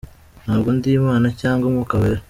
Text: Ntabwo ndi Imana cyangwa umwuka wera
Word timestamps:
Ntabwo 0.43 0.69
ndi 0.77 0.89
Imana 0.99 1.27
cyangwa 1.41 1.63
umwuka 1.67 1.93
wera 2.01 2.19